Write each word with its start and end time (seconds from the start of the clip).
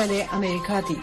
sagalee 0.00 0.26
Ameerikaati. 0.32 0.96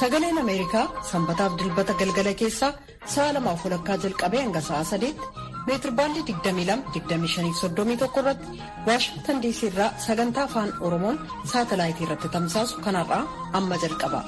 Sagaleen 0.00 0.38
Ameerikaa 0.38 0.84
sanbataaf 1.10 1.56
dilbata 1.58 1.92
galgala 2.00 2.32
keessaa 2.40 2.72
sa'a 3.14 3.32
lamaaf 3.36 3.64
walakkaa 3.66 3.96
jalqabee 4.04 4.40
hanga 4.44 4.60
sa'a 4.68 4.84
sadeetti 4.84 5.26
meetirbaandii 5.66 6.22
22-25-31 6.30 8.18
irratti 8.22 8.62
Waashingtan 8.86 9.42
diisii 9.42 9.68
irraa 9.72 9.90
sagantaa 10.06 10.44
afaan 10.48 10.72
Oromoon 10.88 11.20
saatalaayitii 11.52 12.06
irratti 12.06 12.28
tamsaasu 12.38 12.80
kanarraa 12.86 13.22
amma 13.60 13.76
jalqaba. 13.84 14.20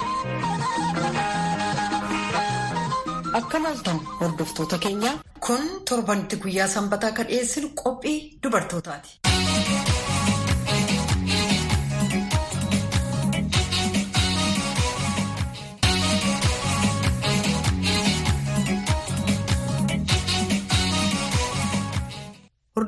Akka 3.40 3.58
maaltan 3.64 3.98
hordoftoota 4.20 4.78
keenyaa 4.84 5.14
kun 5.46 5.64
torbanitti 5.88 6.36
guyyaa 6.44 6.68
sanbataa 6.76 7.12
kan 7.20 7.26
dhiyeessinu 7.32 7.68
qophii 7.82 8.18
dubartootaati. 8.42 9.10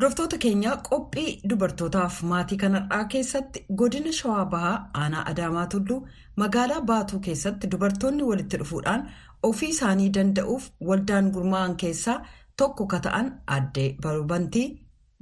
Hordoftoota 0.01 0.39
keenya 0.43 0.71
qophii 0.89 1.33
dubartootaaf 1.51 2.21
maatii 2.29 2.57
kanarraa 2.61 3.01
keessatti 3.15 3.61
godina 3.81 4.13
shawaa 4.19 4.45
bahaa 4.55 4.77
aanaa 5.01 5.25
adaamaa 5.33 5.65
tulluu 5.75 5.99
magaalaa 6.43 6.79
baatuu 6.91 7.19
keessatti 7.27 7.69
dubartoonni 7.75 8.23
walitti 8.31 8.57
dhufuudhaan 8.63 9.05
ofii 9.49 9.69
isaanii 9.75 10.09
danda'uuf 10.19 10.71
waldaan 10.91 11.29
gurmaa'an 11.35 11.77
keessaa 11.83 12.17
tokko 12.63 12.87
ka 12.95 13.01
ta'an 13.09 13.29
addee 13.59 13.87
barbantii 14.07 14.65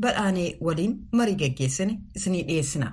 badhaanee 0.06 0.48
waliin 0.68 0.94
marii 1.12 1.34
geggeessine 1.42 1.98
isinii 2.20 2.42
dhiyeessina. 2.52 2.92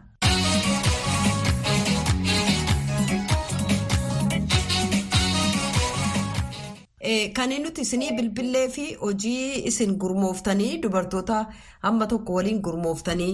Kan 7.35 7.49
nuti 7.63 7.81
isinii 7.81 8.11
bilbilee 8.17 8.67
fi 8.69 8.85
hojii 9.01 9.63
isin 9.69 9.91
gurmooftanii 10.03 10.77
dubartoota 10.83 11.45
hamma 11.83 12.07
tokko 12.07 12.33
waliin 12.37 12.61
gurmooftanii 12.67 13.33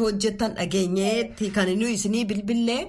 hojjettan 0.00 0.54
dhageenyeetti 0.56 1.50
kan 1.58 1.68
nuyi 1.80 1.92
isinii 1.98 2.24
bilbilee 2.24 2.80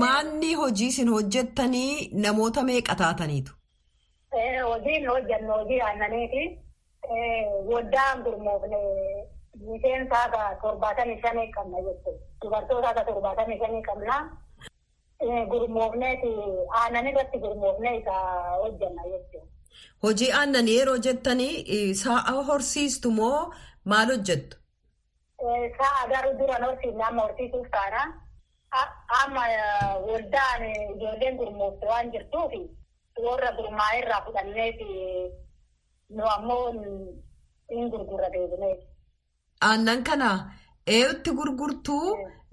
maanni 0.00 0.54
hojii 0.62 0.88
isin 0.94 1.08
hojjettanii 1.14 2.10
namoota 2.24 2.62
meeqa 2.70 2.94
taataniitu? 3.02 3.52
Hojiin 4.70 5.06
hojjennu 5.12 5.52
hojii 5.52 5.80
aannaniiti. 5.80 6.42
Waddaan 7.70 8.22
gurmoofne 8.24 8.78
miseensa 9.70 10.22
akka 10.24 10.42
torbaatamii 10.62 11.20
shanii 11.22 11.50
qabna 11.56 11.78
jechuudha. 11.86 12.18
Dubartoota 12.42 12.88
akka 12.90 13.04
torbaatamii 13.12 13.58
shanii 13.62 13.82
qabna. 13.88 14.18
Gurmoofneeti 15.24 16.30
aannan 16.80 17.06
irratti 17.10 17.38
gurmoofnee 17.44 17.96
isa 18.00 18.14
hojjenna 18.62 19.02
jechuudha. 19.12 19.46
Hojii 20.02 20.30
aannanii 20.38 20.76
yeroo 20.78 20.96
jettanii 21.06 21.94
sa'a 22.02 22.32
horsiistu 22.48 23.10
moo 23.10 23.52
maal 23.84 24.08
hojjettu? 24.14 24.56
Sa'a 25.80 26.08
garuu 26.12 26.32
duraan 26.38 26.64
horsiifne 26.68 27.04
amma 27.08 27.22
horsiisuuf 27.26 27.68
taana. 27.76 28.02
Amma 29.22 29.44
waldaan 30.08 30.64
ijoolleen 30.72 31.36
gurmoofte 31.42 31.86
waan 31.92 32.12
jirtuuf 32.16 32.52
warra 33.26 33.52
gurmaa'e 33.60 33.98
irraa 34.02 34.24
fudhanneeti 34.26 34.88
nu 36.16 36.24
ammoo 36.36 36.72
hin 37.70 37.90
gurgurra 37.90 38.30
deebineeti. 38.32 38.86
Aannan 39.68 40.02
kana 40.04 40.30
eeyutti 40.86 41.30
gurgurtuu? 41.40 42.06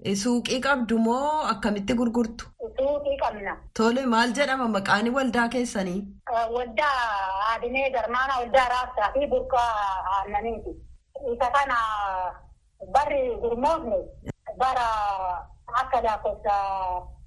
Suuqii 0.04 0.60
qabdu 0.62 0.98
moo 0.98 1.42
akkamitti 1.52 1.94
gurgurtu? 1.94 2.46
Suuqii 2.78 3.16
qabna. 3.18 3.56
Tole 3.74 4.06
maal 4.06 4.30
jedhama 4.32 4.68
maqaan 4.70 5.10
waldaa 5.14 5.48
keessanii? 5.50 6.06
Waldaa 6.54 6.94
Aadinee 7.50 7.90
Garmaana 7.90 8.38
Waldaa 8.40 8.68
Raabsaa 8.74 9.12
fi 9.14 9.26
Burqaa 9.26 9.74
Aannaniiti. 10.14 10.70
Isa 11.34 11.50
kana 11.50 11.76
barri 12.94 13.34
gurmoofne 13.42 13.98
bara 14.58 14.86
akka 15.82 16.00
lakkoofsa 16.02 16.54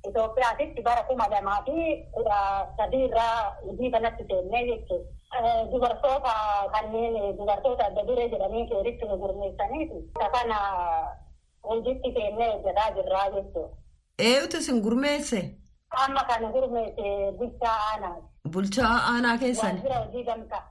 Itoophiyaatitti 0.08 0.82
bara 0.82 1.04
kuma 1.04 1.28
lamaa 1.30 1.62
fi 1.66 2.08
kudha 2.14 2.38
sadii 2.78 3.04
irraa 3.08 3.52
hojii 3.66 3.92
kanatti 3.92 4.24
seennee 4.30 4.64
jechuudha. 4.70 5.68
Dubartoota 5.72 6.34
kanneen 6.72 7.36
dubartoota 7.38 7.86
adda 7.86 8.04
duree 8.08 8.30
jedhanii 8.32 8.70
walitti 8.74 9.06
nu 9.06 9.18
gurmeessaniiti. 9.18 10.00
Isa 10.16 10.30
kana 10.34 10.58
hojiitti 11.70 12.12
seennee 12.18 12.50
hojjetaa 12.54 12.92
jirraa 12.98 13.30
jechuudha. 13.36 13.76
Eeyutu 14.28 14.58
isin 14.58 14.82
gurmeesse? 14.82 15.42
Amma 16.04 16.24
kan 16.30 16.44
gurmeesse 16.52 17.32
bulchaa 17.40 17.78
aanaa. 17.92 18.16
Bulchaa 18.54 18.94
aanaa 19.14 19.38
keessan? 19.38 19.76
Waajjira 19.76 20.00
hojii 20.06 20.24
gamtaa. 20.30 20.64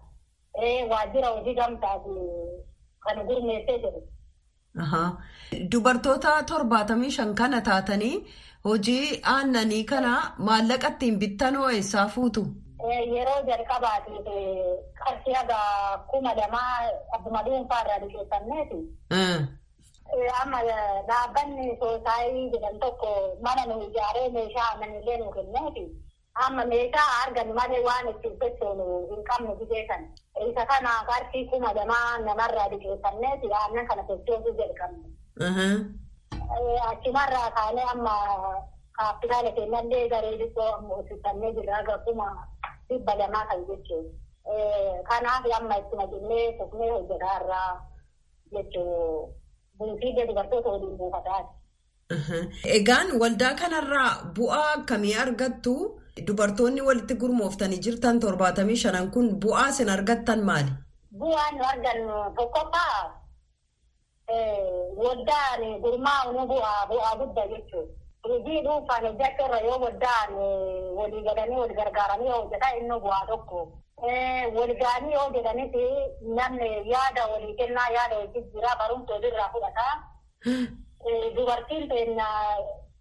Waajjira 0.91 1.29
hojii 1.29 1.55
gamtaati 1.55 2.15
kan 3.07 3.27
gurmeessee 3.27 3.79
jiru. 3.85 4.03
Dubartoota 5.73 6.43
torbaatamii 6.47 7.11
shan 7.11 7.35
kana 7.35 7.61
taatanii 7.69 8.25
hojii 8.65 9.21
aannanii 9.35 9.85
kana 9.85 10.13
maallaqa 10.39 10.89
ittiin 10.95 11.19
bittan 11.19 11.57
eessaa 11.71 12.07
fuutu? 12.09 12.45
Yeroo 13.15 13.41
jalqabaatiif 13.49 14.29
qarshii 15.01 15.35
haga 15.39 15.59
kuma 16.11 16.35
lamaa 16.35 16.75
abbuma 17.17 17.43
dhuunfaa 17.47 17.81
irraa 17.85 17.99
liqeeffanneeti. 18.05 18.79
Amma 20.43 20.59
dhaabbanni 21.09 21.77
soosaayii 21.81 22.51
jedhan 22.53 22.79
tokko 22.81 23.37
mana 23.43 23.67
nu 23.67 23.81
ijaaree 23.87 24.29
meeshaa 24.37 24.65
aannanillee 24.71 25.17
nu 25.19 25.31
kenneeti. 25.37 25.85
Amma 26.35 26.65
meeshaa 26.65 27.23
argan 27.25 27.53
malee 27.55 27.83
waan 27.85 28.09
ittiin 28.09 28.37
sochoonu 28.41 28.87
hin 29.11 29.23
qabnu 29.29 29.55
biyya 29.61 29.87
kana. 29.89 30.09
Isa 30.49 30.67
kana 30.67 30.91
qarshii 31.11 31.47
kuma 31.51 31.73
lamaa 31.75 32.19
namarraa 32.27 32.69
liqeeffanneeti 32.73 33.53
aannan 33.61 33.87
kana 33.87 34.03
sochoosuu 34.09 34.55
jalqabne. 34.59 35.09
Achumarraa 36.91 37.51
kaanee 37.51 37.87
amma 37.93 38.15
kaapitaala 38.99 39.53
kennallee 39.53 40.09
garee 40.09 40.39
xiqqoo 40.41 40.73
hojjetannee 40.89 41.53
jirra 41.57 41.77
aga 41.79 41.99
kuma 42.05 42.29
dhibba 42.89 43.15
lamaa 43.21 43.47
kan 43.51 43.65
jechuudha. 43.69 44.11
Kanaaf 45.09 45.45
amma 45.59 45.77
ittuma 45.83 46.07
jennee 46.13 46.47
fufnee 46.59 46.91
hojjetaa 46.91 47.37
irraa 47.41 47.71
jechuudha. 48.53 49.39
Bulchiilee 49.81 50.27
dubartoota 50.29 50.69
waliin 50.75 50.97
buufataati. 50.99 51.53
Egaan 52.79 53.09
waldaa 53.23 53.55
kanarraa 53.61 54.11
bu'aa 54.37 54.67
akkamii 54.77 55.15
argattu? 55.25 55.75
Dubartoonni 56.27 56.83
walitti 56.89 57.15
gurmooftanii 57.23 57.79
jirtan 57.87 58.21
torbaatamii 58.21 58.77
shanan 58.83 59.11
kun 59.15 59.29
bu'aa 59.45 59.69
isin 59.75 59.89
argattan 59.97 60.43
maali? 60.49 60.73
Bu'aan 61.21 61.55
nu 61.59 61.65
argannu 61.73 62.17
tokkoffaa 62.39 62.99
waldaan 65.03 65.63
gurmaa'u 65.83 66.47
bu'aa 66.53 66.87
bu'aa 66.91 67.15
guddaa 67.21 67.47
jechuudha. 67.53 67.93
Hojii 68.29 68.61
dhuunfaan 68.65 69.05
hojjechuu 69.07 69.47
irra 69.47 69.61
yoo 69.69 69.79
waldaan 69.85 70.31
walii 70.99 71.23
galanii 71.29 71.59
wal 71.63 71.75
gargaaranii 71.79 72.31
hojjetaa 72.37 72.73
inni 72.81 73.01
bu'aa 73.05 73.27
tokko. 73.31 73.59
Walgaanii 74.03 75.13
yoo 75.13 75.31
jedhanis 75.35 75.73
namni 76.37 76.69
yaada 76.93 77.27
walii 77.33 77.55
kennaa 77.57 77.89
yaada 77.97 78.17
hojii 78.17 78.43
jira 78.53 78.77
barumsa 78.79 79.13
walirraa 79.13 79.49
fudhataa. 79.53 79.95
Dubartiin 81.37 81.89
keenya 81.89 82.27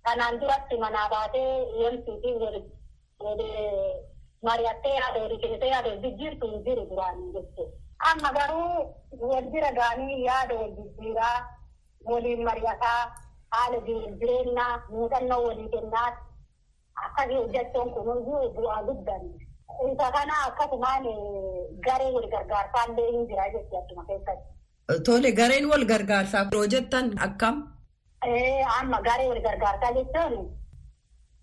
kanaan 0.04 0.40
duratti 0.42 0.78
manaa 0.78 1.09
baatee 1.09 1.68
yemsiitii 1.82 2.35
mari'attee 4.44 4.96
yaada 5.00 5.22
walii 5.22 5.38
kennitee 5.44 5.70
yaada 5.70 5.90
hojii 5.90 6.12
jirtu 6.20 6.47
hin 6.52 6.64
jiru 6.64 6.85
duraan 6.90 7.23
jechuudha. 7.34 7.78
Amma 8.12 8.32
garuu 8.34 8.96
wal 9.32 9.47
bira 9.52 9.72
gaanii 9.72 10.23
yaada 10.26 10.56
wal 10.56 10.72
jijjiiraa 10.72 11.50
waliin 12.06 12.44
mari'ataa 12.44 13.02
haala 13.52 13.79
jireenyaa 13.88 14.73
muuxannoo 14.90 15.44
walii 15.47 15.70
kennaa 15.70 16.09
akkasii 17.06 17.35
hojjechuun 17.41 17.94
kunuyyuu 17.94 18.50
bu'aa 18.56 18.84
guddaan. 18.84 19.32
Isa 19.90 20.08
kana 20.16 20.36
akkasumaan 20.48 21.04
garee 21.88 22.12
wal 22.16 22.28
gargaarsaa 22.36 22.86
illee 22.92 23.10
hin 23.16 23.28
jira 23.30 23.46
jechuudha 23.54 23.80
akkuma 23.82 24.04
keessatti. 24.10 24.48
Tole 25.10 25.32
gareen 25.40 25.68
wal 25.72 25.86
gargaarsaa 25.92 26.44
yeroo 26.48 26.66
jettan 26.74 27.12
akkam? 27.28 27.56
Amma 28.80 29.00
garee 29.10 29.28
wal 29.32 29.42
gargaarsaa 29.48 29.92
jechuun 29.98 30.36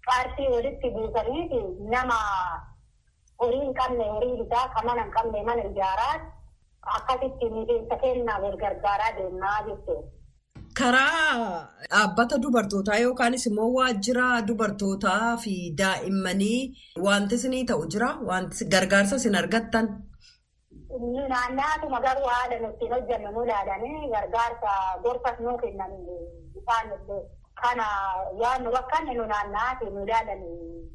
paartii 0.08 0.48
walitti 0.54 0.90
buusanii 0.96 1.62
nama 1.94 2.18
horii 3.42 3.60
hin 3.64 3.74
qabne 3.78 4.04
horii 4.16 4.36
bitaa 4.42 4.66
kan 4.74 4.86
mana 4.90 5.02
hin 5.06 5.12
qabne 5.16 5.42
mana 5.48 5.62
ijaaraa 5.70 6.14
akkasitti 6.98 7.50
miseensa 7.54 7.96
kennaa 8.04 8.38
wal 8.44 8.56
gargaaraa 8.64 9.12
deemaa 9.16 9.56
jechuudha. 9.68 10.10
Karaa 10.78 11.68
dhaabbata 11.90 12.38
dubartootaa 12.44 12.98
yookaanis 13.04 13.46
immoo 13.50 13.68
waajjira 13.76 14.26
dubartootaa 14.48 15.36
fi 15.44 15.54
daa'immanii 15.80 16.58
wanti 17.06 17.34
isinii 17.40 17.64
ta'u 17.70 17.86
jira? 17.94 18.08
Wanti 18.30 18.64
gargaarsa 18.74 19.16
isin 19.22 19.34
argattan? 19.40 19.86
Naannaatuma 21.32 22.00
garuu 22.06 22.28
haala 22.34 22.58
nuti 22.64 22.88
hojjennu 22.92 23.30
nu 23.36 23.44
ilaalanii 23.46 24.10
gargaarsa 24.16 24.74
gorfas 25.06 25.40
nuu 25.46 25.56
kennan 25.64 25.92
isaan 26.60 26.86
illee 26.98 27.22
Kana 27.62 27.86
waan 28.40 28.62
nu 28.64 28.70
rakkanne 28.76 29.14
nu 29.18 29.24
naanna'aati 29.32 29.86
nu 29.94 30.04
ilaalani 30.06 30.52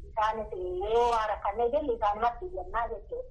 isaanis 0.08 0.52
yoo 0.94 1.10
rakkannee 1.32 1.68
jennu 1.74 1.96
isaanumatti 1.98 2.46
jennaa 2.56 2.84
jechuudha. 2.92 3.30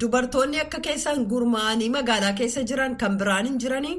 Dubartoonni 0.00 0.60
akka 0.64 0.80
keessan 0.86 1.24
gurmaa'anii 1.32 1.90
magaalaa 1.96 2.32
keessa 2.40 2.64
jiran 2.70 2.96
kan 3.02 3.18
biraan 3.20 3.46
hin 3.50 3.58
jiranii? 3.64 3.96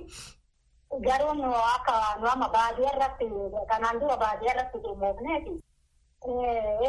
Garuu 1.01 1.33
nu 1.33 1.49
akka 1.75 1.93
nu 2.21 2.27
amma 2.27 2.47
baadiyyaa 2.55 2.95
irratti 2.95 3.25
kanaan 3.69 3.99
dura 3.99 4.17
baadiyyaa 4.17 4.53
irratti 4.55 4.77
gurmoofneeti. 4.85 5.53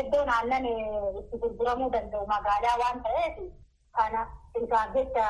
Iddoo 0.01 0.25
aannan 0.37 0.67
itti 1.21 1.37
gurguramuu 1.43 1.91
danda'u 1.93 2.27
magaalaa 2.27 2.77
waan 2.83 3.01
ta'eef 3.05 3.39
kana 3.99 4.21
isaaf 4.63 4.91
jecha 4.95 5.25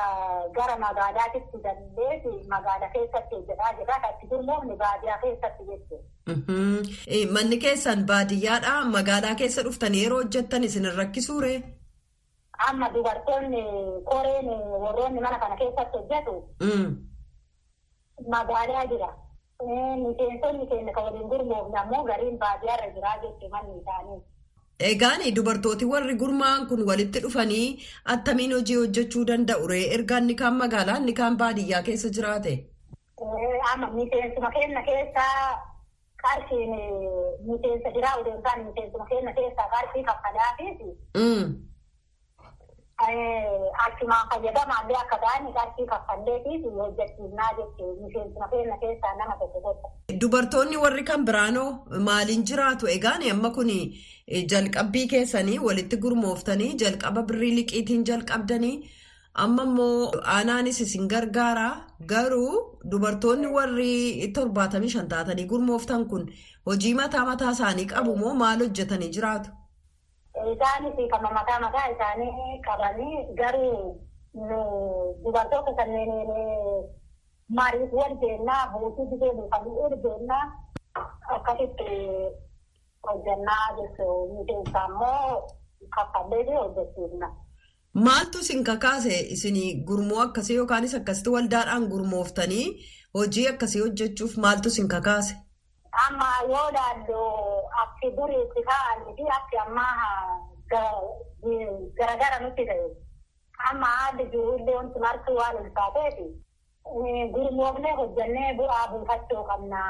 gara 0.57 0.75
magaalaatitti 0.83 1.57
dandeessi 1.63 2.33
magaalaa 2.53 2.89
keessatti 2.95 3.35
hojjetaa 3.35 3.71
jira. 3.79 3.99
Kan 4.03 4.13
itti 4.15 4.27
gurmoofne 4.33 4.75
baadiyyaa 4.83 5.17
keessatti 5.23 5.63
jechuudha. 5.69 7.31
Manni 7.37 7.57
keessan 7.65 8.05
baadiyyaadhaa 8.11 8.85
magaalaa 8.97 9.35
keessa 9.41 9.63
dhuftanii 9.69 10.03
yeroo 10.03 10.21
hojjettan 10.23 10.63
isin 10.63 10.91
rakkisuure? 10.97 11.55
Amma 12.69 12.89
dubartoonni 12.93 13.63
koreen 14.11 14.47
warroonni 14.83 15.19
mana 15.21 15.39
kana 15.39 15.55
keessatti 15.63 15.97
hojjetu. 15.97 16.35
Magaalaa 18.35 18.85
jira. 18.91 19.09
Miseensonni 20.03 20.67
keenya 20.69 20.93
kan 20.93 21.03
waliin 21.07 21.27
gurmoofne 21.33 21.77
ammoo 21.81 22.03
gariin 22.05 22.37
baadiyyaarra 22.37 22.89
jiraa 22.95 23.17
jechuun 23.23 23.51
manni 23.51 23.75
isaanii. 23.81 24.21
Egaan 24.89 25.21
dubartooti 25.35 25.85
warri 25.91 26.15
gurmaa'an 26.21 26.67
kun 26.67 26.81
walitti 26.87 27.19
dhufanii 27.25 27.67
attamiin 28.15 28.53
hojii 28.57 28.75
hojjechuu 28.81 29.25
danda'u 29.29 29.67
ree 29.71 29.85
erga 29.97 30.17
inni 30.23 30.35
kaan 30.41 30.55
magaalaa 30.63 30.97
inni 31.03 31.13
kaan 31.19 31.37
baadiyyaa 31.43 31.81
keessa 31.83 32.09
jiraate? 32.17 32.53
Amma 33.73 33.87
miseensuma 33.99 34.51
keenya 34.57 34.81
keessaa 34.89 35.61
qarshiin 36.23 36.73
miseensa 37.47 37.91
jiraa 37.95 38.15
hin 38.25 38.41
taane 38.43 38.63
miseensuma 38.67 39.05
keenya 39.13 39.33
keessaa 39.39 39.69
qarshii 39.75 40.03
kaffalaafiiti. 40.09 40.89
Achumaan 43.85 44.27
fayyadamaallee 44.31 44.97
akka 44.99 45.17
ta'an 45.23 45.47
qarshii 45.55 45.85
kaffalleetiif 45.91 46.63
hojjechiisnaa 46.79 47.49
jechuun 47.57 47.97
miseensuma 48.03 48.47
keenya 48.51 48.77
keessaa 48.83 49.15
nama 49.19 49.35
tokko 49.41 49.59
tokko. 49.65 49.91
Dubartoonni 50.21 50.77
warri 50.83 51.03
kan 51.03 51.25
biraanoo 51.25 51.69
maaliin 52.07 52.45
jiraatu? 52.51 52.87
Egaan 52.87 53.25
amma 53.31 53.49
kun 53.57 53.71
jalqabbii 54.53 55.07
keessanii 55.15 55.59
walitti 55.59 55.97
gurmooftanii 56.05 56.71
jalqaba 56.83 57.23
birrii 57.31 57.55
liqiitiin 57.57 58.05
jalqabdanii 58.11 58.73
amma 59.45 59.63
immoo 59.69 60.11
aanaanis 60.37 60.79
isin 60.87 61.07
gargaara 61.15 61.67
garuu 62.13 62.79
dubartoonni 62.91 63.47
warri 63.57 64.31
torbaatamii 64.39 64.89
shan 64.95 65.07
taatanii 65.09 65.45
gurmooftan 65.51 66.05
kun 66.13 66.25
hojii 66.65 66.93
mataa 67.01 67.25
mataa 67.25 67.51
isaanii 67.59 67.85
qabu 67.93 68.15
moo 68.23 68.33
maal 68.33 68.59
hojjetanii 68.67 69.11
jiraatu? 69.19 69.49
Isaanis 70.53 70.97
kan 71.11 71.23
mataa 71.37 71.59
mataa 71.65 71.87
isaanii 71.93 72.61
qabanii 72.67 73.15
garuu 73.39 74.01
dubartoota 75.23 75.71
kanneen 75.77 76.11
mariif 77.57 77.91
wal 77.99 78.13
deennaa 78.21 78.63
buutii 78.73 79.05
biyya 79.11 79.33
buufanii 79.37 79.77
ol 79.85 79.95
deennaa 80.03 80.45
akkasitti 81.35 81.89
hojjannaa 83.07 83.65
jechuun 83.77 84.29
miseensa 84.37 84.81
immoo 84.89 85.47
kaffallee 85.95 86.43
fi 86.47 86.53
hojjechiisna. 86.61 87.27
Maaltu 88.05 88.39
isin 88.43 88.63
kakaase 88.69 89.19
isin 89.35 89.57
gurmoo 89.87 90.21
akkasii 90.27 90.55
yookaanis 90.59 90.95
akkasitti 90.99 91.29
waldaadhaan 91.35 91.87
gurmooftanii 91.91 92.65
hojii 93.17 93.47
akkasii 93.53 93.81
hojjechuuf 93.81 94.37
maaltu 94.45 94.67
isin 94.73 94.87
kakaase? 94.95 95.35
Amma 96.03 96.27
yoo 96.51 96.67
ilaallu 96.71 97.19
akki 97.81 98.07
duriitti 98.17 98.61
ka'anii 98.69 99.13
fi 99.17 99.23
akki 99.37 99.57
ammaa 99.65 100.39
garagara 101.97 102.37
nutti 102.43 102.63
ta'e. 102.69 102.87
Amma 103.69 103.87
haalli 103.97 104.25
jiru 104.31 104.55
illee 104.57 104.75
wanti 104.79 104.99
marti 105.05 105.31
waan 105.39 105.55
ulfaateef 105.61 106.17
gurmoofnee 107.35 107.93
hojjannee 107.99 108.49
bu'aa 108.57 108.87
buufachuu 108.91 109.43
qabna. 109.49 109.81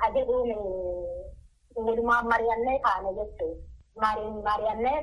Ka 0.00 0.06
jedhuun 0.14 0.50
walumaan 1.86 2.26
mari'annee 2.32 2.78
kaane 2.86 3.10
jechuudha. 3.18 3.62
Mari'annee 4.46 4.98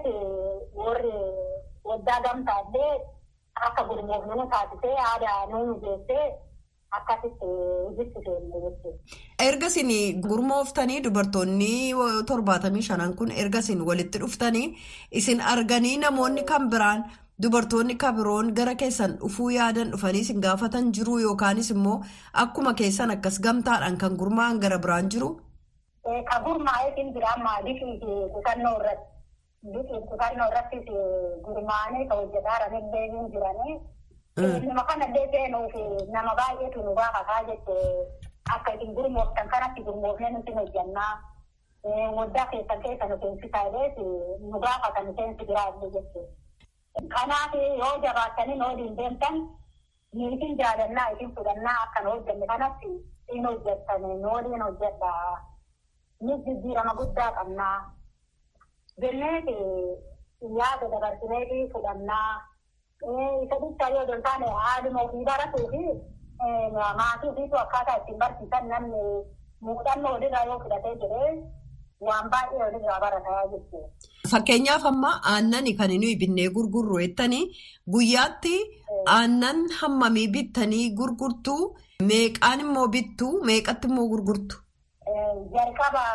warri 0.81 1.13
waggaa 1.89 2.19
gamtaa 2.25 2.59
illee 2.65 2.95
akka 3.67 3.83
gurmoofnu 3.89 4.33
nu 4.35 4.45
taasisee 4.53 4.97
aadaa 5.09 5.45
nu 5.51 5.57
mijeessee 5.69 6.25
akkasitti 6.97 7.45
hojiitti 7.45 8.21
seenne 8.25 8.59
jechuudha. 8.65 9.19
Erga 9.47 9.67
isin 9.71 10.21
gurmooftanii 10.27 11.01
dubartoonni 11.03 11.71
torbaatamii 12.27 12.81
shanan 12.89 13.13
kun 13.15 13.31
erga 13.31 13.59
isin 13.65 13.81
walitti 13.89 14.19
dhuftanii 14.23 14.67
isin 15.21 15.41
arganii 15.53 15.97
namoonni 16.03 16.43
kan 16.51 16.69
biraan 16.69 17.03
dubartoonni 17.41 17.95
kan 18.03 18.15
biroon 18.15 18.53
gara 18.59 18.75
keessan 18.75 19.17
dhufuu 19.19 19.49
yaadan 19.55 19.91
dhufanii 19.91 20.21
isin 20.27 20.39
gaafatan 20.45 20.91
jiru 20.99 21.17
yookaanis 21.25 21.69
immoo 21.75 21.97
akkuma 22.45 22.73
keessan 22.73 23.11
akkas 23.17 23.39
gamtaadhaan 23.47 23.97
kan 23.97 24.15
gurmaa'an 24.21 24.59
gara 24.63 24.77
biraan 24.79 25.09
jiru. 25.09 25.29
Ka 26.31 26.39
gurmaa'eetiin 26.45 27.13
jira 27.13 27.33
amma 27.35 27.57
bifii 27.67 27.99
qusannoo 28.35 28.75
irratti. 28.79 29.13
Qusannoo 30.09 30.47
irrattis 30.51 30.85
gurmaa'anii 31.45 32.07
kan 32.09 32.17
hojjetaa 32.17 32.57
jiranillee 32.63 33.07
ni 33.13 33.29
jiranii. 33.35 33.75
Nama 34.37 34.83
kanallee 34.85 35.27
seenuuf 35.33 35.73
nama 36.13 36.31
baay'eetu 36.39 36.83
nu 36.85 36.93
gaafataa 36.95 37.43
jettee 37.47 38.07
akka 38.55 38.73
isin 38.73 38.93
gurmooftan 38.97 39.47
kanatti 39.49 39.83
gurmoofnee 39.83 40.29
nuti 40.31 40.51
hojjannaa. 40.57 41.13
Waggaa 42.17 42.45
keessan 42.51 42.81
keessa 42.83 43.07
nu 43.07 43.17
seensisaalee 43.21 43.87
nu 44.51 44.59
gaafatan 44.65 45.13
seensi 45.17 45.45
biraallee 45.45 45.89
jechuudha. 45.95 46.33
Kanaaf 47.13 47.53
yoo 47.79 47.95
jabaattanii 48.03 48.59
waliin 48.61 48.97
deemtan 48.97 49.35
niitiin 50.13 50.57
jaalannaa 50.57 51.07
isin 51.15 51.33
fudhannaa 51.35 51.77
akka 51.83 51.99
nu 52.03 52.09
hojjenne 52.11 52.47
kanatti 52.47 52.91
in 53.33 53.45
hojjettanii 53.45 54.17
nu 54.21 54.29
waliin 54.33 54.61
hojjedha. 54.61 55.13
Ni 56.21 56.37
jijjiirama 56.45 56.93
guddaa 56.99 57.31
qabnaa. 57.31 57.77
Jenneeti 59.01 59.57
yaada 60.59 60.89
dabarsineeti 60.93 61.59
fudhannaa. 61.73 62.29
Bichaa 63.01 63.89
yoo 63.93 64.05
hin 64.11 64.21
taane 64.23 64.47
haaduma 64.65 65.01
ofii 65.03 65.25
baratuu 65.25 65.67
fi 65.71 65.81
maatii 66.99 67.29
ofiitu 67.29 67.57
akkaataa 67.63 67.97
ittiin 68.01 68.17
barsiisan 68.23 68.67
namni 68.67 69.01
muuxannoo 69.61 70.11
walirraa 70.13 70.45
yoo 70.49 70.59
fudhatee 70.63 70.95
jiree 71.01 71.31
waan 72.07 72.29
baay'ee 72.33 72.59
walirraa 72.63 72.99
barataa 73.05 73.43
jechuudha. 73.51 73.87
Fakkeenyaaf 74.31 74.85
amma 74.91 75.11
aannan 75.33 75.65
kan 75.77 75.89
nuyi 76.03 76.15
binnee 76.23 76.49
gurgurru 76.55 76.99
jettanii 77.01 77.43
guyyaatti 77.95 78.55
aannan 79.17 79.59
hammamii 79.81 80.27
bittanii 80.37 80.85
gurgurtu 81.01 81.55
meeqaan 82.11 82.59
immoo 82.65 82.87
bittu 82.95 83.27
meeqatti 83.51 83.87
immoo 83.91 84.07
gurgurtu. 84.13 84.55
Jalqaba 85.53 86.05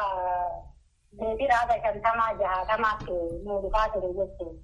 leetira 1.20 1.54
haga 1.62 1.76
shantamaa 1.84 2.32
jahatamaatti 2.42 3.12
nu 3.46 3.60
dhufaa 3.62 3.88
ture 3.94 4.12
jechuudha. 4.18 4.60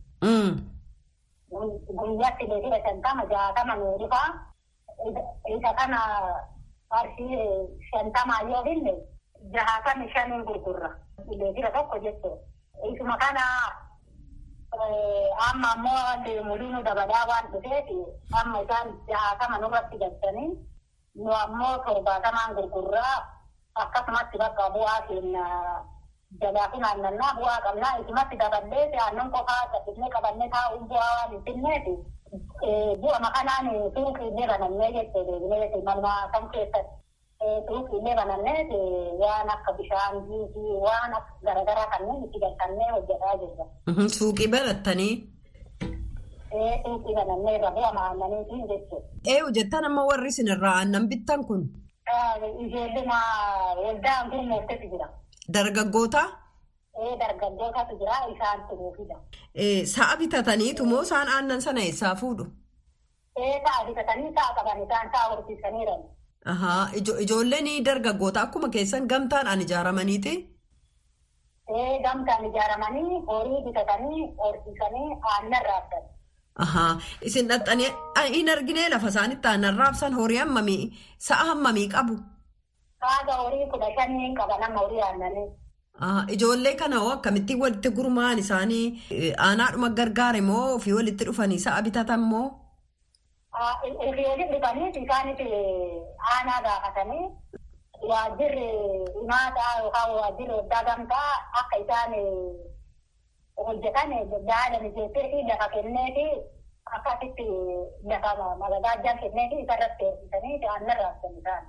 Guyyaatti 1.51 2.45
leetira 2.47 2.79
shantama 2.85 3.25
jahatama 3.31 3.75
nu 3.81 3.97
dhufaa. 3.99 4.29
Isa 5.49 5.71
kana 5.79 6.01
qarshii 6.91 7.41
shantamaa 7.91 8.43
yoo 8.51 8.63
binne 8.65 8.93
jahatami 9.55 10.09
shaniin 10.13 10.45
gurgurra. 10.45 10.91
Leetira 11.29 11.71
tokko 11.73 11.99
jechuudha. 11.99 12.37
Isuma 12.93 13.17
kana 13.17 13.43
amma 15.49 15.69
ammoo 15.73 16.45
mul'inuu 16.49 16.83
dabalaa 16.85 17.27
waan 17.29 17.47
dhufeef 17.53 17.89
amma 18.41 18.61
isaan 18.63 18.89
jahatama 19.09 19.59
nurratti 19.59 19.97
galchanii 19.99 20.51
nu 21.17 21.33
ammoo 21.33 21.79
torbaatamaan 21.87 22.55
gurgurraa 22.55 23.17
akkasumatti 23.75 24.39
bakka 24.39 24.71
bu'aa 24.75 25.01
keenya 25.09 25.45
jalaa 26.43 26.69
fi 26.73 26.79
naannannaa 26.85 27.33
bu'aa 27.39 27.61
qabnaa 27.67 27.95
isumatti 28.03 28.37
daballee 28.43 28.85
aannan 29.05 29.31
qofaa 29.35 29.63
gadhifnee 29.73 30.11
qabannee 30.17 30.49
taa'uun 30.55 30.85
bu'aa 30.91 31.13
waan 31.19 31.31
hin 31.33 31.43
finneef 31.47 31.85
bu'a 33.03 33.19
makanaan 33.27 33.67
suuqiillee 33.97 34.47
banannee 34.53 34.91
jettee 34.97 35.25
deebinee 35.29 35.83
malmaa 35.89 36.29
kan 36.35 36.49
keessatti. 36.53 36.95
Suuqiilee 37.69 38.15
banannee 38.21 38.61
waan 39.23 39.51
akka 39.55 39.73
bishaan 39.79 40.15
juusii 40.29 40.77
waan 40.87 41.15
akka 41.19 41.33
garaagaraa 41.47 41.87
kanneen 41.95 42.25
itti 42.25 42.39
galchannee 42.45 42.91
hojjetaa 42.95 43.35
jirra. 43.41 43.65
Suuqii 44.19 44.49
banattanii. 44.55 45.13
Suuqii 46.85 47.15
banannee 47.21 47.55
irra 47.59 47.71
bu'a 47.77 47.91
aannaniitiin 48.05 48.65
jechuudha. 48.71 49.09
Ee 49.33 49.41
jettan 49.59 49.85
amma 49.91 50.05
warri 50.11 50.29
isinirraa 50.35 50.75
aannan 50.81 51.09
bittan 51.15 51.45
kun. 51.49 51.63
Ijoolleen 52.65 53.09
waldaan 53.85 54.31
gurmooftetu 54.31 54.87
jira. 54.93 55.09
Dargaggoota. 55.55 56.23
Ee 57.03 57.15
dargaggootatu 57.21 57.95
jira 58.01 58.17
isaan 58.35 58.61
turuufidha. 58.69 59.17
Sa'a 59.95 60.17
bitataniitu 60.21 60.85
moo 60.91 61.03
isaan 61.03 61.29
aannan 61.29 61.61
sana 61.63 61.81
eessaa 61.81 62.15
fuudhu? 62.21 62.45
Sa'a 63.39 63.87
bitatanii 63.89 64.33
sa'a 64.39 64.55
qaban 64.59 64.79
isaan 64.85 65.09
sa'a 65.15 65.27
horsiisaniiran. 65.33 66.01
Ijoolleen 67.25 67.85
dargaggoota 67.85 68.41
akkuma 68.43 68.69
keessan 68.69 69.07
gamtaadhaan 69.09 69.61
ijaaramaniiti. 69.67 70.35
Gamtaan 72.05 72.45
ijaaramanii 72.51 73.21
horii 73.31 73.61
bitatanii 73.67 74.23
horsiisanii 74.43 75.09
aannan 75.33 75.65
raabsan. 75.71 76.05
Isin 77.23 77.49
dhaxxanii 77.49 77.91
hin 78.35 78.49
argine 78.57 78.89
lafa 78.91 79.09
isaanitti 79.15 79.49
aannan 79.49 79.77
raabsan 79.79 80.15
horii 80.21 80.39
hammamii 80.43 80.83
sa'a 81.29 81.45
hammamii 81.53 81.89
qabu? 81.95 82.17
Haga 83.01 83.33
horii 83.43 83.67
kudha 83.73 83.89
shanii 83.97 84.35
qaba 84.39 84.59
nama 84.59 84.79
horii 84.85 85.01
aannanii. 85.09 85.49
Ijoollee 86.35 86.75
kana 86.81 86.99
hoo 87.03 87.11
akkamittiin 87.17 87.61
walitti 87.63 87.91
gurmaa'an 87.99 88.39
isaanii 88.39 88.87
aanaadhuma 89.47 89.89
gargaare 90.01 90.41
moo 90.49 90.65
ofii 90.77 90.93
walitti 90.99 91.25
dhufanii 91.29 91.59
sa'a 91.67 91.83
bitatan 91.87 92.21
moo? 92.33 92.47
Ofii 94.09 94.27
walitti 94.31 94.53
dhufanii 94.59 94.91
isaanis 95.05 95.41
aanaa 96.33 96.61
gaafatanii 96.67 97.25
waajjirri 98.11 98.69
himaataa 99.21 99.73
yookaan 99.81 100.11
waajjirri 100.19 100.55
waggaa 100.59 100.83
gamtaa 100.91 101.31
akka 101.63 101.77
isaan 101.85 102.13
hojjetan 103.67 104.11
daala 104.51 104.79
mijeessee 104.85 105.27
fi 105.33 105.39
lafa 105.49 105.69
kennee 105.75 106.09
fi 106.19 106.27
akkasitti 106.99 107.47
lafa 108.13 108.55
magagaajjaan 108.63 109.19
kennee 109.25 109.49
fi 109.51 109.57
isarratti 109.65 110.05
eebbisanii 110.11 110.61
aannan 110.75 110.97
raabsan 111.03 111.39
isaan. 111.41 111.65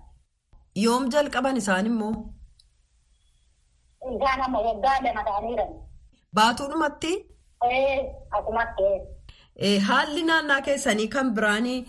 Yoom 0.76 1.10
jalqaban 1.12 1.58
isaan 1.58 1.86
immoo? 1.86 2.14
Isaan 4.16 4.42
amma 4.46 4.60
waggaa 4.68 4.98
lama 5.04 5.24
ta'aniiran. 5.30 5.72
Baatuudhumatti? 6.36 7.14
Haalli 9.88 10.24
naannaa 10.24 10.62
keessanii 10.62 11.08
kan 11.14 11.34
biraanii 11.36 11.86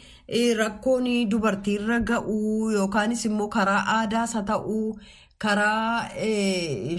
rakkoon 0.59 1.05
dubartiirra 1.31 2.01
ga'uu 2.11 2.71
yookaanis 2.77 3.25
immoo 3.29 3.49
karaa 3.49 3.83
aadaas 3.97 4.35
haa 4.35 4.43
ta'uu 4.53 4.99
karaa 5.39 6.09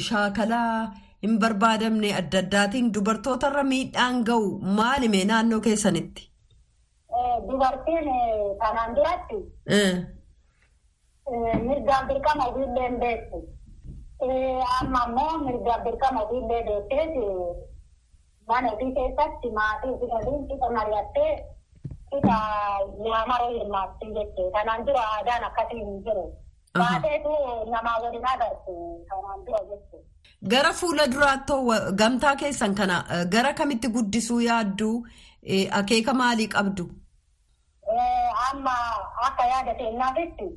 shaakalaa 0.07 0.93
hin 1.23 1.33
barbaadamne 1.41 2.13
adda 2.19 2.39
addaatiin 2.43 2.93
dubartootarra 2.93 3.63
miidhaan 3.73 4.23
ga'u 4.29 4.47
maalime 4.79 5.25
naannoo 5.25 5.59
keessanitti? 5.67 6.23
Dubartiin 7.49 8.07
kanaan 8.63 8.95
duratti 8.95 9.37
mirgaan 11.67 12.07
dirqama 12.09 12.45
hin 12.57 12.99
beektu. 12.99 13.39
Amma 14.79 15.01
immoo 15.07 15.37
mirgaan 15.45 15.83
dirqama 15.85 16.23
ofiillee 16.25 16.63
beekteeti. 16.67 17.25
Mana 18.47 18.71
ofii 18.73 18.93
keessatti 18.97 19.51
maatii 19.57 19.89
ofii 19.95 20.09
waliin 20.13 20.47
qixa 20.49 20.69
mari'attee 20.77 21.31
qixa 22.11 22.37
yaamaroo 23.09 23.49
hirmaatti 23.57 24.05
jettee 24.17 24.47
kanaan 24.55 24.85
dura 24.87 25.03
aadaan 25.15 25.43
akkasii 25.49 25.79
hin 25.85 25.99
jiru. 26.05 26.25
Baateetu 26.79 27.33
namaa 27.73 27.97
waliin 28.03 28.25
agartu 28.33 28.73
kanaan 29.09 29.45
dura 29.45 29.59
jechuudha. 29.69 30.07
Gara 30.51 30.71
fuula 30.73 31.05
duraattoo 31.13 31.61
gamtaa 32.01 32.35
keessan 32.35 32.75
kana 32.75 33.03
gara 33.35 33.53
kamitti 33.53 33.87
guddisuu 33.95 34.39
yaadduu 34.41 34.95
akeeka 35.79 36.13
maalii 36.13 36.47
qabdu? 36.55 36.89
Amma 38.51 38.75
akka 39.27 39.43
yaada 39.51 39.73
keenyaatitti. 39.79 40.47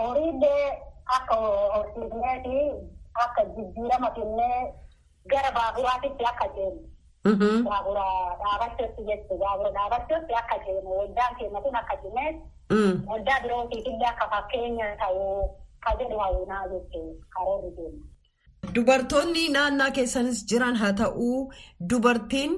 Horiillee 0.00 0.66
akka 1.16 1.34
horsiisnee 1.74 2.36
fi 2.44 2.56
akka 3.24 3.44
jijjiirama 3.54 4.10
kennee. 4.18 4.72
gara 5.30 5.50
baaburaatitti 5.54 6.24
akka 6.30 6.46
ceenu. 6.56 6.82
Baabura 7.68 8.04
dhaabachuutti 8.42 9.02
jechuudha. 9.08 9.44
Baabura 9.44 9.70
dhaabachuutti 9.76 10.34
akka 10.40 10.56
ceenu. 10.66 10.90
Waldaan 10.98 11.34
keenya 11.38 11.60
kun 11.64 11.76
akka 11.80 11.96
cimees. 12.02 12.36
Waldaa 13.08 13.40
birootiifillee 13.42 14.08
akka 14.12 14.28
fakkeenya 14.34 14.86
ta'uu 15.00 15.48
ka 15.86 15.90
jedhu 15.98 16.18
hawwinaa 16.24 16.62
jechuudha. 16.74 17.26
Karoorri 17.34 17.70
keenya. 17.76 18.04
Dubartoonni 18.74 19.48
naannaa 19.56 19.90
keessanis 19.98 20.44
jiran 20.52 20.76
haa 20.82 20.92
ta'uu 21.02 21.52
dubartiin 21.90 22.52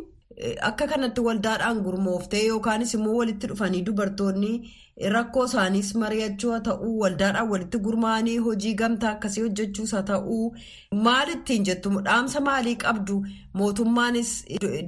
akka 0.68 0.87
kanatti 0.90 1.20
waldaadhaan 1.28 1.78
gurmooftee 1.85 2.44
yookaanis 2.47 2.94
immoo 2.97 3.16
walitti 3.18 3.47
dhufanii 3.50 3.82
dubartoonni 3.87 4.50
rakkoo 5.14 5.44
isaaniis 5.49 5.90
mari'achuu 6.02 6.50
haa 6.52 6.61
ta'uu 6.68 6.92
waldaadhaan 7.02 7.49
walitti 7.52 7.78
gurmaa'anii 7.87 8.37
hojii 8.47 8.75
gamtaa 8.80 9.11
akkasii 9.16 9.42
hojjechuus 9.47 9.92
haa 9.97 10.02
ta'uu. 10.11 10.54
Maal 11.06 11.28
ittiin 11.35 11.64
jettu? 11.68 11.90
Dhaamsa 12.08 12.40
maalii 12.49 12.76
qabdu? 12.85 13.16
Mootummaanis 13.61 14.32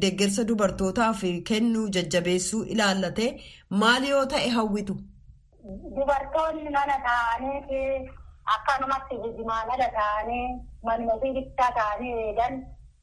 deeggarsa 0.03 0.45
dubartootaaf 0.49 1.23
kennu 1.53 1.87
jajjabeessuu 1.99 2.63
ilaallatee 2.75 3.31
maal 3.85 4.05
yoo 4.09 4.25
ta'e 4.35 4.49
hawwitu. 4.59 4.97
Dubartoonni 5.97 6.71
mana 6.77 6.97
taa'anii 7.07 8.11
akkanumatti 8.57 9.17
hojimaan 9.23 9.71
ala 9.77 9.89
ta'anii 9.97 10.45
manuma 10.85 11.13
ofii 11.17 11.33
bittaa 11.39 11.71
ta'anii 11.79 12.13
eegan 12.27 12.61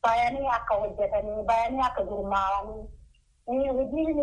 bayanii 0.10 0.48
akka 0.60 0.76
hojjetanii 0.84 1.44
bayanii 1.50 1.84
akka 1.90 2.04
gurmaa'anii 2.12 3.68
hojiin 3.80 4.22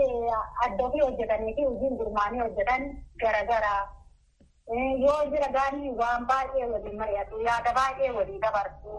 adda 0.64 0.84
ofii 0.86 1.04
hojjetanii 1.06 1.54
fi 1.56 1.64
hojiin 1.70 1.96
gurmaa'anii 2.00 2.40
hojjetan 2.46 2.82
garagaraa 3.24 3.82
yoo 5.04 5.20
jira 5.32 5.48
gaanii 5.58 5.90
waan 6.00 6.26
baay'ee 6.30 6.66
waliin 6.72 6.98
mari'atu 7.02 7.40
yaada 7.48 7.72
baay'ee 7.78 8.10
waliin 8.18 8.40
dabarsu. 8.40 8.92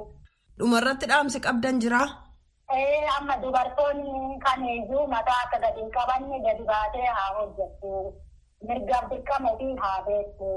Dhumarratti 0.60 1.08
dhaamsi 1.12 1.40
qabdan 1.48 1.80
jiraa? 1.86 2.08
Amma 3.18 3.38
dubartoonni 3.42 4.40
kamiiyyuu 4.46 5.08
mataa 5.08 5.40
akka 5.46 5.60
gadi 5.64 5.82
hin 5.82 5.92
qabanne 5.98 6.40
gadi 6.46 6.64
baatee 6.70 7.06
haa 7.18 7.34
hojjettu. 7.38 7.92
Mirgaaf 8.68 9.10
dirqama 9.12 9.52
ofii 9.52 9.76
haa 9.82 10.00
beektu. 10.08 10.52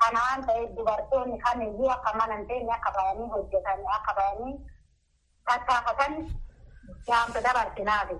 Kanaan 0.00 0.46
ta'e 0.46 0.66
dubartoonni 0.76 1.38
kamiiyyuu 1.38 1.90
akka 1.96 2.12
mana 2.20 2.36
hin 2.36 2.70
akka 2.76 2.92
bayanii 2.96 3.28
hojjetan 3.34 3.84
akka 3.96 4.14
bayanii 4.20 4.54
tattaafatan 5.48 6.12
dhaamsa 7.08 7.40
dabarsinaafi. 7.46 8.16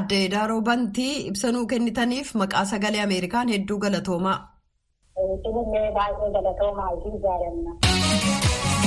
Adde 0.00 0.20
Daaroo 0.34 0.60
Bantii 0.70 1.14
ibsanuu 1.32 1.66
kennitaniif 1.66 2.34
maqaa 2.42 2.64
sagalee 2.72 3.02
Ameerikaan 3.06 3.48
hedduu 3.54 3.78
galatoomaa. 3.86 4.38
Isinillee 5.36 5.88
baay'ee 5.98 6.30
galatoomaa 6.38 6.90
isin 6.98 7.16
jaalanna. 7.26 8.78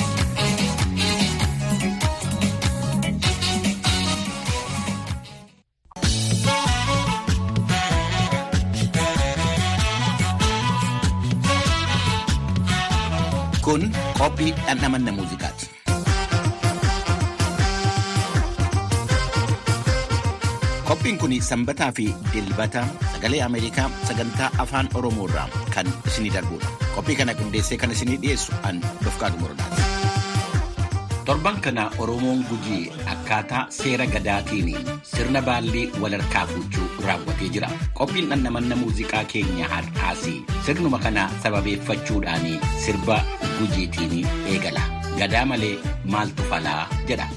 Kun 13.66 13.82
qophii 14.18 14.52
dhandhamanna 14.66 15.12
muuziqaati. 15.18 15.66
Qophiin 20.92 21.16
kun 21.16 21.32
sanbataa 21.40 21.88
fi 21.96 22.12
dilbata 22.32 22.84
sagalee 23.16 23.40
Ameerikaa 23.42 23.88
sagantaa 24.04 24.50
afaan 24.60 24.88
Oromoo 24.94 25.24
irraa 25.28 25.48
kan 25.74 25.88
isinii 26.06 26.32
darbudha. 26.34 26.68
Qophii 26.94 27.16
kana 27.16 27.32
qindeessee 27.34 27.78
kan 27.80 27.90
isinii 27.94 28.18
dhiyeessu 28.20 28.52
an 28.68 28.82
Dofqaadu 29.04 29.40
Morodaati. 29.40 29.80
Torban 31.24 31.60
kana 31.64 31.88
Oromoon 31.98 32.44
Gujii 32.50 32.92
akkaataa 33.14 33.66
seera 33.70 34.06
gadaatiin 34.06 34.84
sirna 35.02 35.40
baallii 35.42 35.88
walharkaa 36.02 36.44
fuudhuu 36.52 36.88
raawwatee 37.06 37.48
jira. 37.56 37.70
Qophiin 37.96 38.28
dhandhamanna 38.28 38.76
muuziqaa 38.76 39.24
keenya 39.32 39.68
har'aas 39.72 40.28
sirnuma 40.66 40.98
kana 40.98 41.30
sababeeffachuudhaan 41.42 42.46
sirba 42.84 43.22
Gujiitiin 43.58 44.28
eegala. 44.46 44.84
Gadaa 45.18 45.46
malee 45.46 45.78
maaltu 46.04 46.42
falaa 46.52 46.84
jedha. 47.08 47.28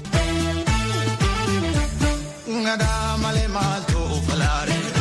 Gadaa 2.66 3.16
malee 3.22 3.48
maaltu 3.56 4.00
falaare. 4.26 4.78
Gadaa 4.78 4.95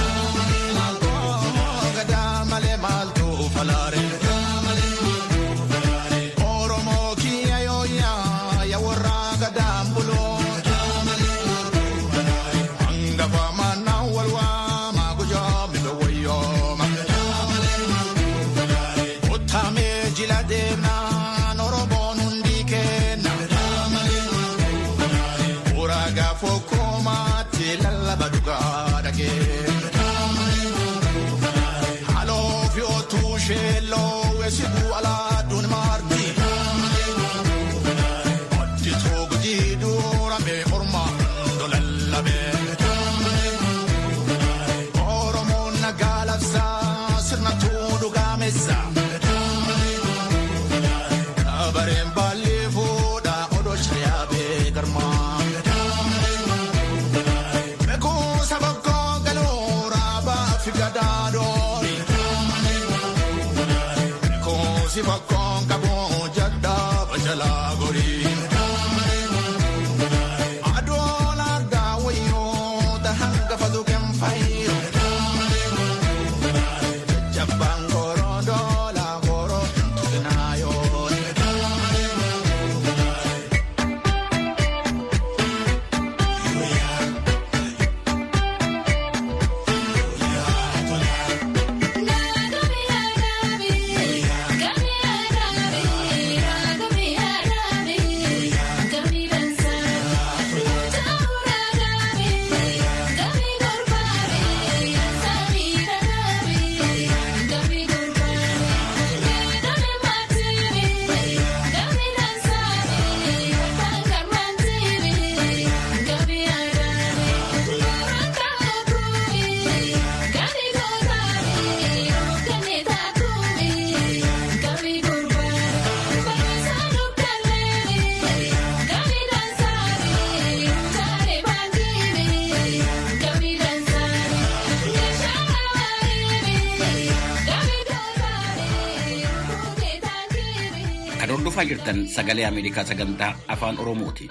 sagalee 142.16 142.46
Ameerikaa 142.48 142.86
sagantaa 142.90 143.34
afaan 143.48 143.80
Oromooti. 143.80 144.30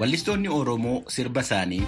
Wallistoonni 0.00 0.48
Oromoo 0.48 1.02
sirba 1.14 1.40
isaanii 1.46 1.82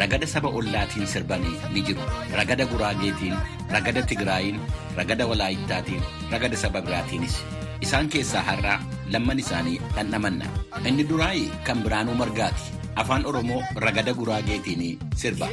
ragada 0.00 0.26
saba 0.26 0.48
ollaatiin 0.48 1.06
sirbanii 1.12 1.56
ni 1.72 1.82
jiru. 1.88 2.02
Ragada 2.38 2.66
Guraageetiin, 2.66 3.36
ragada 3.70 4.02
Tigraayiin, 4.02 4.60
ragada 4.96 5.26
Walaayittaatiin, 5.30 6.02
ragada 6.32 6.56
saba 6.56 6.80
biraatiinis. 6.82 7.36
Isaan 7.80 8.08
keessaa 8.12 8.42
har'aa 8.48 8.80
lamman 9.12 9.38
isaanii 9.44 9.78
dhandhamanna. 9.96 10.46
Inni 10.84 11.04
duraayi 11.08 11.46
kan 11.64 11.82
Biraanuu 11.86 12.14
Margaati. 12.22 12.72
Afaan 12.96 13.24
Oromoo 13.26 13.62
ragada 13.76 14.12
Guraageetiin 14.14 14.98
sirba. 15.16 15.48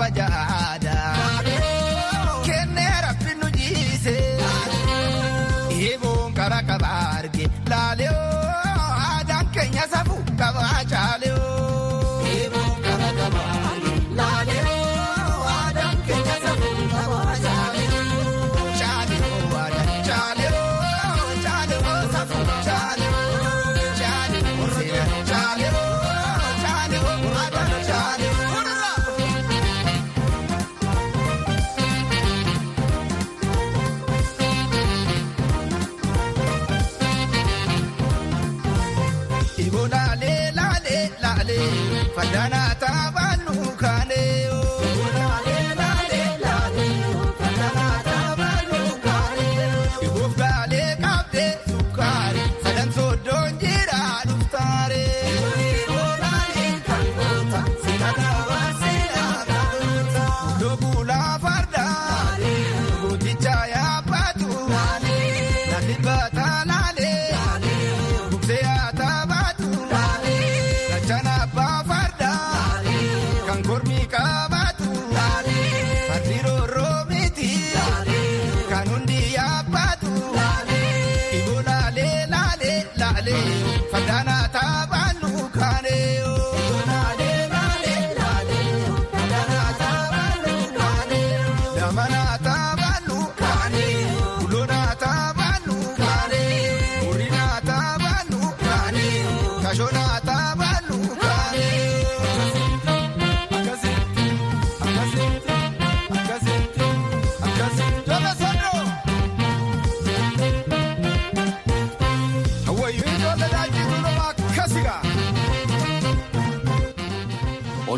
baja. 0.00 0.69
faddaanaa 42.16 42.70
taaphaannu 42.84 43.56
kaa. 43.82 43.99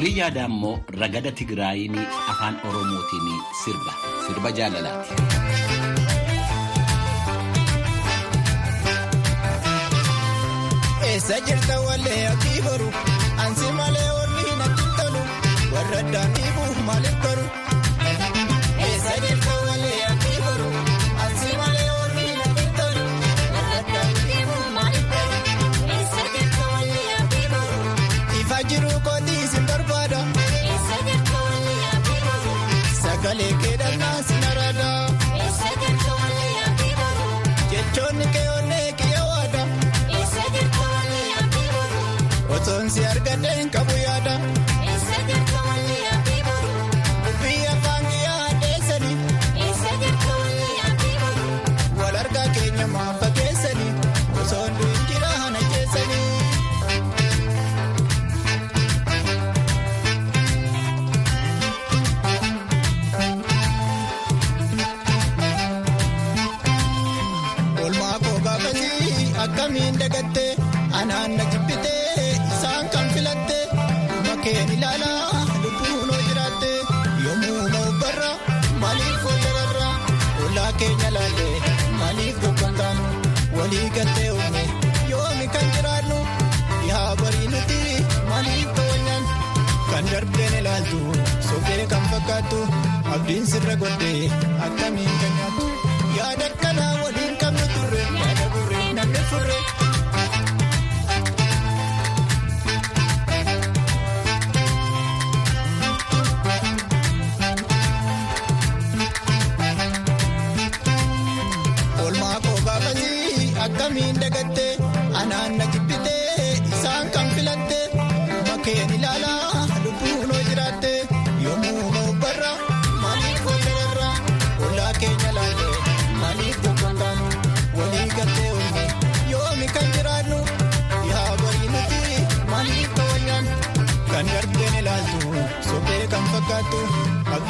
Olii 0.02 0.12
yaadaa 0.18 0.44
immoo 0.50 0.72
ragada 1.02 1.32
Tigraayin 1.40 1.98
afaan 2.32 2.58
Oromootiin 2.70 3.38
sirba. 3.64 3.94
Sirba 4.26 4.50
jaalalaati. 4.60 5.22
Eessa 11.08 11.36
jirta 11.46 11.76
wallee 11.86 12.20
ati 12.32 12.52
baru? 12.66 12.88
Ansi 13.44 13.68
malee 13.78 14.10
warri 14.18 14.46
natti 14.60 14.86
tolu. 14.98 15.22
Warra 15.74 15.98
addaatiif 16.04 16.78
maaliif 16.88 17.16
tolu? 17.24 17.31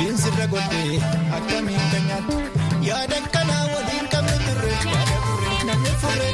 Abdiin 0.02 0.16
sirra 0.18 0.46
godhee 0.50 0.98
akkamiin 1.36 1.82
kan 1.92 2.02
nyaatu 2.08 2.36
yaada 2.86 3.18
kanaa 3.34 3.64
waliin 3.72 4.06
qabne 4.14 4.36
turre 4.46 4.72
yaada 4.92 5.18
turre 5.26 5.52
namni 5.68 5.92
furre 6.02 6.30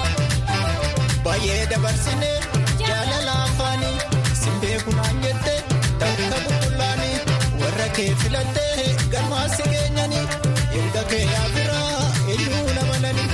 baay'ee 1.27 1.67
dabarsine 1.73 2.31
jaalala 2.81 3.35
afaanii 3.43 3.99
simbee 4.43 4.79
kunaan 4.87 5.21
jette 5.27 5.55
takka 6.05 6.39
bullaani 6.47 7.11
warra 7.61 7.89
kee 7.99 8.09
filattee 8.23 8.89
galmaasi 9.17 9.63
keenyanii 9.75 10.25
erga 10.81 11.05
kee 11.13 11.23
yaabiraa 11.35 12.09
eenyuu 12.37 12.67
lamalani. 12.81 13.27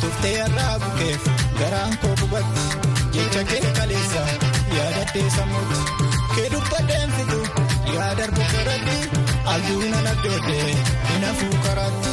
Tuftee 0.00 0.36
har'aa 0.42 0.74
bukeef 0.86 1.30
garaan 1.62 1.96
koo 2.02 2.14
gubatti 2.22 2.68
jecha 3.18 3.44
kee 3.54 3.64
kaleessa. 3.80 4.26
dhaabbattee 5.08 5.30
sammuutti 5.36 5.78
kee 6.34 6.48
dubbadeen 6.52 7.10
fitu 7.16 7.40
yaa 7.94 8.10
darbu 8.18 8.42
karatti 8.52 8.96
abdii 9.54 9.90
na 9.94 10.00
nagdoodee 10.08 10.68
hin 11.08 11.24
hafuu 11.28 11.56
karaatti 11.66 12.12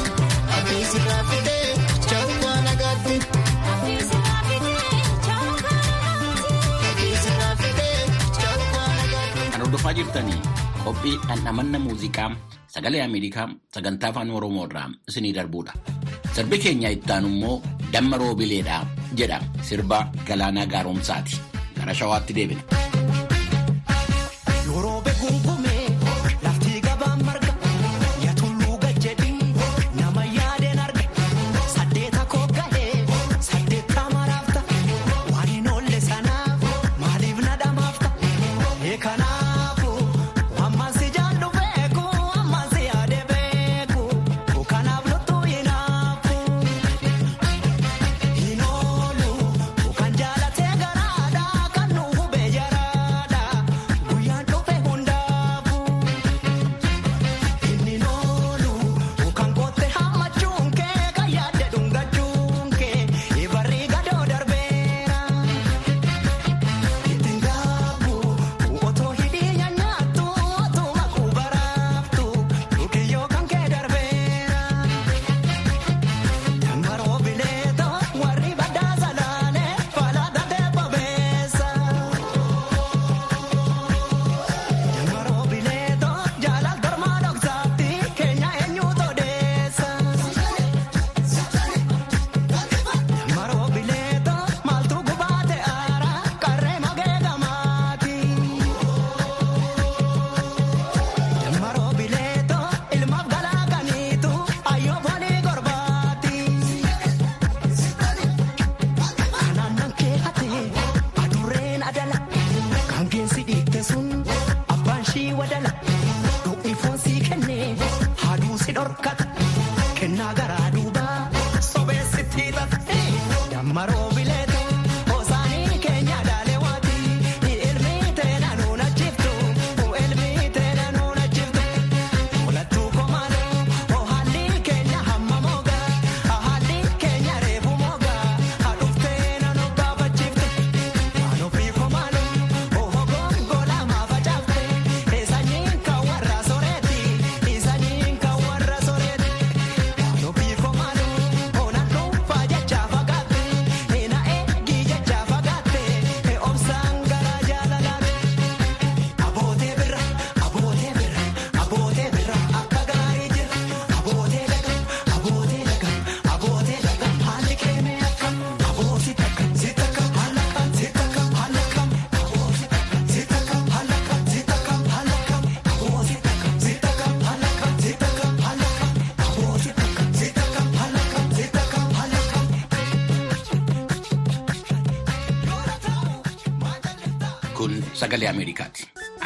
abdii 0.60 0.84
sirraa 0.94 1.24
fidee 1.32 1.66
chaawukaa 2.10 2.58
nagaatti. 2.70 3.20
hordofaa 9.60 9.94
jirtanii 9.98 10.40
qophii 10.84 11.16
dhandhamanna 11.28 11.80
muuziqaa 11.86 12.30
sagalee 12.74 13.02
ameerikaa 13.06 13.48
sagantaa 13.76 14.10
afaan 14.14 14.32
oromoo 14.40 14.66
irraa 14.70 14.88
isinii 15.12 15.34
darbudha 15.38 15.74
sirbi 16.36 16.58
keenya 16.66 16.90
itti 16.98 17.12
aanu 17.16 17.28
immoo 17.36 17.56
damma 17.94 18.18
roobileedha 18.24 18.78
jedha 19.22 19.40
sirba 19.70 20.00
galaanaa 20.28 20.66
gaaromsaati. 20.74 21.36
kana 21.80 21.94
shawaatti 21.96 22.34
deebina. 22.34 22.95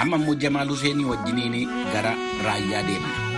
amma 0.09 0.17
immoo 0.23 0.35
Jamaal 0.41 0.69
Huseenii 0.73 1.05
wajjiniin 1.11 1.69
gara 1.93 2.13
raayyaa 2.45 2.83
deemna. 2.89 3.28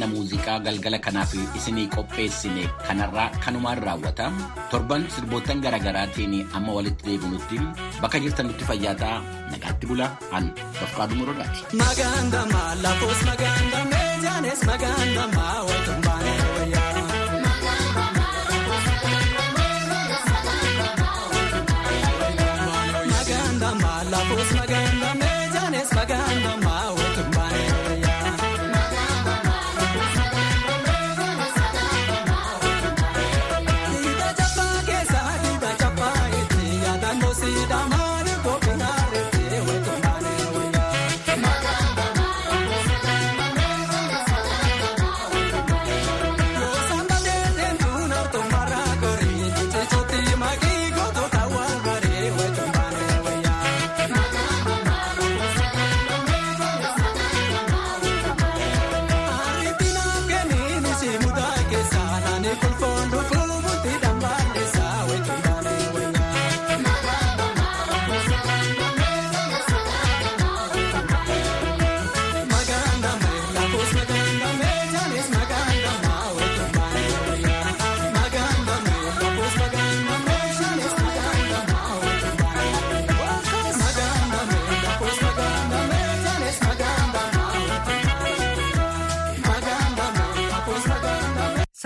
Dhandhamanna 0.00 0.06
muuziqaa 0.14 0.58
galgala 0.64 0.98
kanaaf 1.06 1.32
isinii 1.58 1.88
qopheessine 1.94 2.64
kanarraa 2.86 3.28
kanumaan 3.44 3.78
raawwata. 3.86 4.26
Torban 4.70 5.04
sirboottan 5.14 5.60
garaagaraatiin 5.64 6.34
amma 6.56 6.72
walitti 6.78 7.04
deebinutti 7.08 7.56
bakka 8.02 8.18
jirtan 8.24 8.46
nutti 8.48 8.64
fayyaataa 8.70 9.16
nagaatti 9.52 9.86
bula 9.90 10.06
an 10.32 10.44
Dofqaaduu 10.80 11.16
Muradaati. 11.20 11.76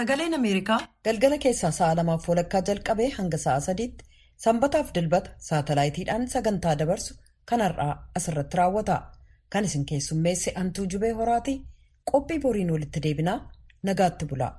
Sagaleen 0.05 0.35
Ameerikaa 0.37 0.77
galgala 1.07 1.37
keessaa 1.43 1.71
sa'a 1.77 1.95
lamaaf 1.99 2.27
walakkaa 2.31 2.61
jalqabee 2.69 3.07
hanga 3.15 3.39
sa'a 3.45 3.61
sadiitti 3.67 4.05
sanbataaf 4.47 4.91
dilbata 4.99 5.31
saatalaayitiidhaan 5.47 6.27
sagantaa 6.35 6.75
dabarsu 6.83 7.15
kan 7.53 7.65
har'aa 7.67 7.95
asirratti 8.21 8.61
raawwata. 8.61 8.97
Kan 9.53 9.65
isin 9.71 9.87
keessummeesse 9.93 10.53
Antuu 10.65 10.85
Jubee 10.95 11.13
Horaatii 11.21 11.57
qophii 12.13 12.39
boriin 12.47 12.75
walitti 12.77 13.03
deebinaa 13.09 13.39
nagaatti 13.91 14.29
bula. 14.35 14.51